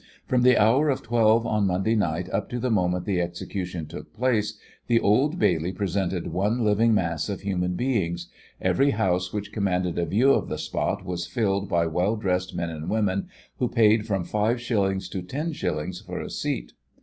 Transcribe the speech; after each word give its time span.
"From 0.25 0.41
the 0.41 0.57
hour 0.57 0.89
of 0.89 1.03
twelve 1.03 1.45
on 1.45 1.67
Monday 1.67 1.93
night 1.95 2.27
up 2.31 2.49
to 2.49 2.57
the 2.57 2.71
moment 2.71 3.05
the 3.05 3.21
execution 3.21 3.85
took 3.85 4.11
place, 4.13 4.57
the 4.87 4.99
Old 4.99 5.37
Bailey 5.37 5.71
presented 5.71 6.33
one 6.33 6.63
living 6.65 6.91
mass 6.95 7.29
of 7.29 7.41
human 7.41 7.75
beings. 7.75 8.27
Every 8.59 8.89
house 8.89 9.31
which 9.31 9.51
commanded 9.51 9.99
a 9.99 10.07
view 10.07 10.31
of 10.33 10.49
the 10.49 10.57
spot 10.57 11.05
was 11.05 11.27
filled 11.27 11.69
by 11.69 11.85
well 11.85 12.15
dressed 12.15 12.55
men 12.55 12.71
and 12.71 12.89
women, 12.89 13.27
who 13.57 13.69
paid 13.69 14.07
from 14.07 14.23
five 14.23 14.59
shillings 14.59 15.07
to 15.09 15.21
ten 15.21 15.53
shillings 15.53 15.99
for 16.01 16.19
a 16.19 16.31
seat. 16.31 16.71